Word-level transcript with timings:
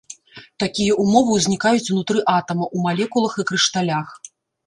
Такія 0.61 0.95
ўмовы 1.01 1.31
ўзнікаюць 1.35 1.91
ўнутры 1.91 2.23
атама, 2.37 2.69
у 2.77 2.81
малекулах 2.87 3.35
і 3.43 3.45
крышталях. 3.51 4.07